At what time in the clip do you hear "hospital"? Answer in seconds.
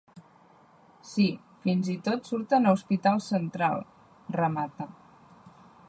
2.79-3.23